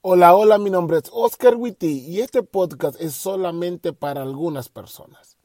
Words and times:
Hola, 0.00 0.36
hola, 0.36 0.58
mi 0.58 0.70
nombre 0.70 0.98
es 0.98 1.10
Oscar 1.12 1.56
Witty 1.56 2.06
y 2.06 2.20
este 2.20 2.44
podcast 2.44 3.00
es 3.00 3.14
solamente 3.14 3.92
para 3.92 4.22
algunas 4.22 4.68
personas. 4.68 5.36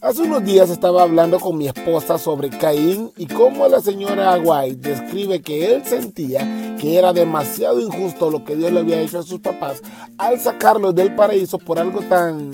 Hace 0.00 0.22
unos 0.22 0.44
días 0.44 0.70
estaba 0.70 1.02
hablando 1.02 1.40
con 1.40 1.58
mi 1.58 1.66
esposa 1.68 2.16
sobre 2.16 2.48
Caín 2.48 3.12
y 3.18 3.26
cómo 3.26 3.68
la 3.68 3.82
señora 3.82 4.38
White 4.38 4.88
describe 4.88 5.42
que 5.42 5.74
él 5.74 5.84
sentía 5.84 6.76
que 6.80 6.96
era 6.96 7.12
demasiado 7.12 7.80
injusto 7.80 8.30
lo 8.30 8.46
que 8.46 8.56
Dios 8.56 8.72
le 8.72 8.80
había 8.80 9.02
hecho 9.02 9.18
a 9.18 9.22
sus 9.24 9.40
papás 9.40 9.82
al 10.16 10.40
sacarlos 10.40 10.94
del 10.94 11.14
paraíso 11.14 11.58
por 11.58 11.78
algo 11.78 12.00
tan 12.00 12.50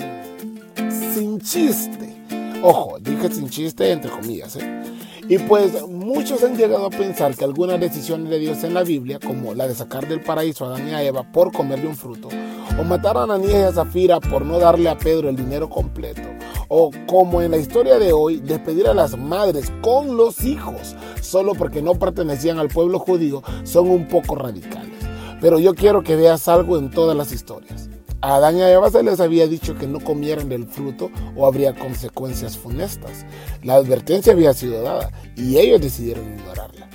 sin 1.14 1.40
chiste. 1.40 2.16
Ojo, 2.64 2.98
dije 3.00 3.30
sin 3.30 3.48
chiste 3.48 3.92
entre 3.92 4.10
comillas. 4.10 4.56
¿eh? 4.56 4.89
Y 5.30 5.38
pues 5.38 5.86
muchos 5.86 6.42
han 6.42 6.56
llegado 6.56 6.86
a 6.86 6.90
pensar 6.90 7.36
que 7.36 7.44
algunas 7.44 7.78
decisiones 7.78 8.30
de 8.30 8.40
Dios 8.40 8.64
en 8.64 8.74
la 8.74 8.82
Biblia, 8.82 9.20
como 9.24 9.54
la 9.54 9.68
de 9.68 9.76
sacar 9.76 10.08
del 10.08 10.20
paraíso 10.20 10.64
a 10.64 10.70
Adán 10.70 10.88
y 10.88 10.90
a 10.90 11.04
Eva 11.04 11.22
por 11.22 11.52
comerle 11.52 11.86
un 11.86 11.94
fruto, 11.94 12.28
o 12.76 12.82
matar 12.82 13.16
a 13.16 13.22
Ananías 13.22 13.54
y 13.54 13.62
a 13.62 13.72
Zafira 13.72 14.18
por 14.18 14.44
no 14.44 14.58
darle 14.58 14.88
a 14.88 14.98
Pedro 14.98 15.28
el 15.28 15.36
dinero 15.36 15.70
completo, 15.70 16.22
o 16.66 16.90
como 17.06 17.42
en 17.42 17.52
la 17.52 17.58
historia 17.58 18.00
de 18.00 18.12
hoy, 18.12 18.40
despedir 18.40 18.88
a 18.88 18.94
las 18.94 19.16
madres 19.16 19.72
con 19.80 20.16
los 20.16 20.42
hijos 20.42 20.96
solo 21.20 21.54
porque 21.54 21.80
no 21.80 21.94
pertenecían 21.94 22.58
al 22.58 22.66
pueblo 22.66 22.98
judío, 22.98 23.40
son 23.62 23.88
un 23.88 24.08
poco 24.08 24.34
radicales. 24.34 24.98
Pero 25.40 25.60
yo 25.60 25.76
quiero 25.76 26.02
que 26.02 26.16
veas 26.16 26.48
algo 26.48 26.76
en 26.76 26.90
todas 26.90 27.16
las 27.16 27.30
historias. 27.30 27.89
A 28.22 28.34
Adán 28.34 28.58
y 28.58 28.62
a 28.62 28.70
Eva 28.70 28.90
se 28.90 29.02
les 29.02 29.18
había 29.18 29.46
dicho 29.46 29.76
que 29.76 29.86
no 29.86 29.98
comieran 29.98 30.50
del 30.50 30.66
fruto 30.66 31.10
o 31.36 31.46
habría 31.46 31.74
consecuencias 31.74 32.58
funestas. 32.58 33.24
La 33.62 33.76
advertencia 33.76 34.34
había 34.34 34.52
sido 34.52 34.82
dada 34.82 35.10
y 35.36 35.56
ellos 35.56 35.80
decidieron 35.80 36.26
ignorarla. 36.34 36.90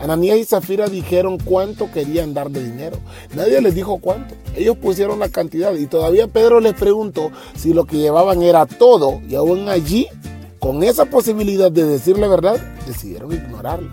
Ananías 0.00 0.38
y 0.38 0.44
Zafira 0.44 0.88
dijeron 0.88 1.38
cuánto 1.38 1.92
querían 1.92 2.34
dar 2.34 2.50
de 2.50 2.64
dinero. 2.64 2.98
Nadie 3.36 3.60
les 3.60 3.76
dijo 3.76 3.98
cuánto. 3.98 4.34
Ellos 4.56 4.76
pusieron 4.76 5.20
la 5.20 5.28
cantidad 5.28 5.72
y 5.74 5.86
todavía 5.86 6.26
Pedro 6.26 6.58
les 6.58 6.74
preguntó 6.74 7.30
si 7.54 7.72
lo 7.72 7.84
que 7.84 7.98
llevaban 7.98 8.42
era 8.42 8.66
todo 8.66 9.20
y 9.28 9.36
aún 9.36 9.68
allí, 9.68 10.08
con 10.58 10.82
esa 10.82 11.04
posibilidad 11.04 11.70
de 11.70 11.84
decir 11.84 12.18
la 12.18 12.26
verdad, 12.26 12.56
decidieron 12.84 13.32
ignorarla. 13.32 13.90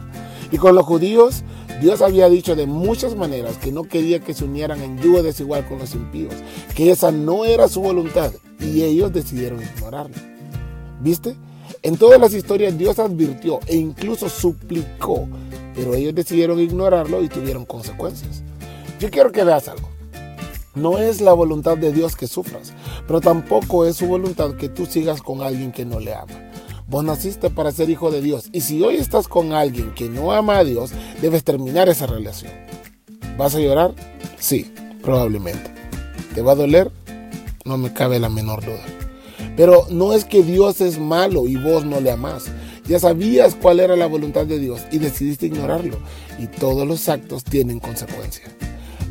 Y 0.51 0.57
con 0.57 0.75
los 0.75 0.85
judíos, 0.85 1.43
Dios 1.81 2.03
había 2.03 2.29
dicho 2.29 2.55
de 2.55 2.67
muchas 2.67 3.15
maneras 3.15 3.57
que 3.57 3.71
no 3.71 3.85
quería 3.85 4.19
que 4.19 4.35
se 4.35 4.45
unieran 4.45 4.83
en 4.83 4.99
yugo 4.99 5.23
desigual 5.23 5.67
con 5.67 5.79
los 5.79 5.95
impíos, 5.95 6.35
que 6.75 6.91
esa 6.91 7.11
no 7.11 7.43
era 7.43 7.67
su 7.67 7.81
voluntad 7.81 8.31
y 8.59 8.83
ellos 8.83 9.11
decidieron 9.11 9.63
ignorarla. 9.63 10.15
¿Viste? 10.99 11.35
En 11.81 11.97
todas 11.97 12.21
las 12.21 12.35
historias 12.35 12.77
Dios 12.77 12.99
advirtió 12.99 13.59
e 13.65 13.77
incluso 13.77 14.29
suplicó, 14.29 15.27
pero 15.73 15.95
ellos 15.95 16.13
decidieron 16.13 16.59
ignorarlo 16.59 17.23
y 17.23 17.29
tuvieron 17.29 17.65
consecuencias. 17.65 18.43
Yo 18.99 19.09
quiero 19.09 19.31
que 19.31 19.43
veas 19.43 19.67
algo. 19.67 19.89
No 20.75 20.99
es 20.99 21.19
la 21.19 21.33
voluntad 21.33 21.77
de 21.79 21.91
Dios 21.91 22.15
que 22.15 22.27
sufras, 22.27 22.73
pero 23.07 23.21
tampoco 23.21 23.87
es 23.87 23.95
su 23.95 24.05
voluntad 24.05 24.53
que 24.53 24.69
tú 24.69 24.85
sigas 24.85 25.23
con 25.23 25.41
alguien 25.41 25.71
que 25.71 25.83
no 25.83 25.99
le 25.99 26.13
ama. 26.13 26.50
Vos 26.91 27.05
naciste 27.05 27.49
para 27.49 27.71
ser 27.71 27.89
hijo 27.89 28.11
de 28.11 28.21
Dios 28.21 28.49
y 28.51 28.59
si 28.59 28.83
hoy 28.83 28.97
estás 28.97 29.29
con 29.29 29.53
alguien 29.53 29.93
que 29.95 30.09
no 30.09 30.33
ama 30.33 30.57
a 30.57 30.65
Dios, 30.65 30.91
debes 31.21 31.45
terminar 31.45 31.87
esa 31.87 32.05
relación. 32.05 32.51
¿Vas 33.37 33.55
a 33.55 33.61
llorar? 33.61 33.93
Sí, 34.37 34.73
probablemente. 35.01 35.71
¿Te 36.35 36.41
va 36.41 36.51
a 36.51 36.55
doler? 36.55 36.91
No 37.63 37.77
me 37.77 37.93
cabe 37.93 38.19
la 38.19 38.27
menor 38.27 38.65
duda. 38.65 38.83
Pero 39.55 39.87
no 39.89 40.11
es 40.11 40.25
que 40.25 40.43
Dios 40.43 40.81
es 40.81 40.99
malo 40.99 41.47
y 41.47 41.55
vos 41.55 41.85
no 41.85 42.01
le 42.01 42.11
amás. 42.11 42.47
Ya 42.85 42.99
sabías 42.99 43.55
cuál 43.55 43.79
era 43.79 43.95
la 43.95 44.07
voluntad 44.07 44.45
de 44.45 44.59
Dios 44.59 44.81
y 44.91 44.97
decidiste 44.97 45.45
ignorarlo. 45.45 45.97
Y 46.39 46.47
todos 46.47 46.85
los 46.85 47.07
actos 47.07 47.45
tienen 47.45 47.79
consecuencias. 47.79 48.51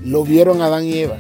Lo 0.05 0.23
vieron 0.23 0.61
Adán 0.61 0.85
y 0.85 0.99
Eva 0.99 1.17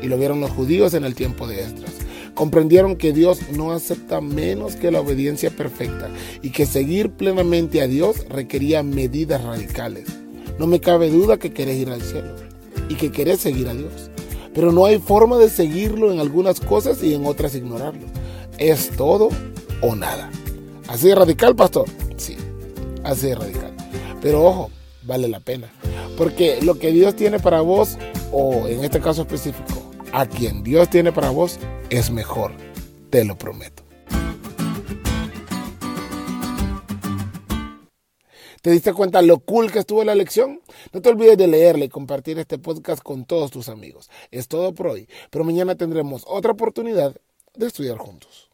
y 0.00 0.06
lo 0.06 0.16
vieron 0.18 0.40
los 0.40 0.52
judíos 0.52 0.94
en 0.94 1.04
el 1.04 1.16
tiempo 1.16 1.48
de 1.48 1.62
Esdras. 1.62 2.05
Comprendieron 2.36 2.96
que 2.96 3.14
Dios 3.14 3.38
no 3.52 3.72
acepta 3.72 4.20
menos 4.20 4.76
que 4.76 4.90
la 4.90 5.00
obediencia 5.00 5.50
perfecta 5.50 6.10
y 6.42 6.50
que 6.50 6.66
seguir 6.66 7.10
plenamente 7.10 7.80
a 7.80 7.86
Dios 7.86 8.28
requería 8.28 8.82
medidas 8.82 9.42
radicales. 9.42 10.04
No 10.58 10.66
me 10.66 10.78
cabe 10.78 11.10
duda 11.10 11.38
que 11.38 11.54
querés 11.54 11.78
ir 11.78 11.88
al 11.88 12.02
cielo 12.02 12.34
y 12.90 12.96
que 12.96 13.10
querés 13.10 13.40
seguir 13.40 13.68
a 13.68 13.74
Dios. 13.74 14.10
Pero 14.52 14.70
no 14.70 14.84
hay 14.84 14.98
forma 14.98 15.38
de 15.38 15.48
seguirlo 15.48 16.12
en 16.12 16.20
algunas 16.20 16.60
cosas 16.60 17.02
y 17.02 17.14
en 17.14 17.24
otras 17.24 17.54
ignorarlo. 17.54 18.06
Es 18.58 18.90
todo 18.90 19.30
o 19.80 19.96
nada. 19.96 20.30
¿Así 20.88 21.08
de 21.08 21.14
radical, 21.14 21.56
pastor? 21.56 21.88
Sí, 22.18 22.36
así 23.02 23.28
de 23.28 23.34
radical. 23.36 23.72
Pero 24.20 24.44
ojo, 24.44 24.70
vale 25.04 25.28
la 25.28 25.40
pena. 25.40 25.72
Porque 26.18 26.60
lo 26.60 26.78
que 26.78 26.92
Dios 26.92 27.16
tiene 27.16 27.38
para 27.38 27.62
vos, 27.62 27.96
o 28.30 28.68
en 28.68 28.84
este 28.84 29.00
caso 29.00 29.22
específico, 29.22 29.75
a 30.16 30.24
quien 30.24 30.62
Dios 30.62 30.88
tiene 30.88 31.12
para 31.12 31.28
vos, 31.28 31.58
es 31.90 32.10
mejor. 32.10 32.52
Te 33.10 33.22
lo 33.22 33.36
prometo. 33.36 33.82
¿Te 38.62 38.70
diste 38.70 38.94
cuenta 38.94 39.20
lo 39.20 39.40
cool 39.40 39.70
que 39.70 39.80
estuvo 39.80 40.02
la 40.04 40.14
lección? 40.14 40.62
No 40.94 41.02
te 41.02 41.10
olvides 41.10 41.36
de 41.36 41.48
leerle 41.48 41.84
y 41.84 41.88
compartir 41.90 42.38
este 42.38 42.56
podcast 42.56 43.02
con 43.02 43.26
todos 43.26 43.50
tus 43.50 43.68
amigos. 43.68 44.08
Es 44.30 44.48
todo 44.48 44.74
por 44.74 44.86
hoy, 44.86 45.06
pero 45.28 45.44
mañana 45.44 45.74
tendremos 45.74 46.24
otra 46.26 46.52
oportunidad 46.52 47.14
de 47.54 47.66
estudiar 47.66 47.98
juntos. 47.98 48.48